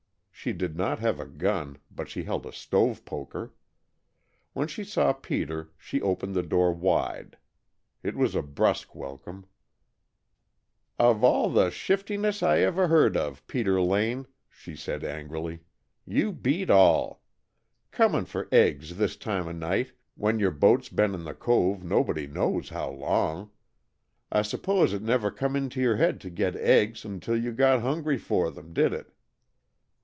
She 0.33 0.53
did 0.53 0.75
not 0.75 0.97
have 0.97 1.19
a 1.19 1.27
gun, 1.27 1.77
but 1.91 2.09
she 2.09 2.23
held 2.23 2.47
a 2.47 2.51
stove 2.51 3.05
poker. 3.05 3.53
When 4.53 4.67
she 4.67 4.83
saw 4.83 5.13
Peter 5.13 5.69
she 5.77 6.01
opened 6.01 6.33
the 6.33 6.41
door 6.41 6.73
wide. 6.73 7.37
It 8.01 8.15
was 8.15 8.33
a 8.33 8.41
brusk 8.41 8.95
welcome. 8.95 9.45
"Of 10.97 11.23
all 11.23 11.51
the 11.51 11.69
shiftlessness 11.69 12.41
I 12.41 12.57
ever 12.61 12.87
heard 12.87 13.15
of, 13.15 13.45
Peter 13.45 13.79
Lane," 13.79 14.25
she 14.49 14.75
said 14.75 15.03
angrily, 15.03 15.59
"you 16.07 16.31
beat 16.31 16.71
all! 16.71 17.21
Cormin' 17.91 18.25
for 18.25 18.49
eggs 18.51 18.97
this 18.97 19.15
time 19.17 19.47
of 19.47 19.55
night 19.55 19.91
when 20.15 20.39
your 20.39 20.49
boat's 20.49 20.89
been 20.89 21.13
in 21.13 21.23
the 21.23 21.35
cove 21.35 21.83
nobody 21.83 22.25
knows 22.25 22.69
how 22.69 22.89
long. 22.89 23.51
I 24.31 24.41
suppose 24.41 24.91
it 24.91 25.03
never 25.03 25.29
come 25.29 25.55
into 25.55 25.79
your 25.79 25.97
head 25.97 26.19
to 26.21 26.31
get 26.31 26.55
eggs 26.55 27.05
until 27.05 27.37
you 27.37 27.51
got 27.51 27.81
hungry 27.81 28.17
for 28.17 28.49
them, 28.49 28.73
did 28.73 28.91
it?" 28.91 29.13